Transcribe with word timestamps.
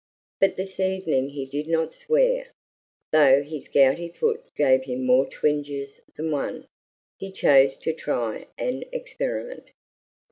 But 0.39 0.55
this 0.55 0.79
evening 0.79 1.29
he 1.29 1.45
did 1.45 1.67
not 1.67 1.93
swear, 1.93 2.47
though 3.11 3.43
his 3.43 3.67
gouty 3.67 4.07
foot 4.09 4.41
gave 4.55 4.85
him 4.85 5.05
more 5.05 5.27
twinges 5.27 6.01
than 6.15 6.31
one. 6.31 6.65
He 7.19 7.31
chose 7.31 7.77
to 7.77 7.93
try 7.93 8.47
an 8.57 8.83
experiment. 8.91 9.69